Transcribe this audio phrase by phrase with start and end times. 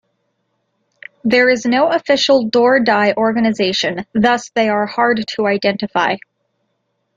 [1.23, 6.15] There is no official Dor Dai organization thus they are hard to identify.